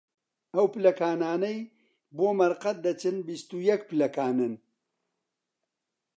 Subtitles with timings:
[0.55, 1.59] ئەو پلەکانانەی
[2.17, 4.53] بۆ مەرقەد دەچن، بیست و یەک پلەکانن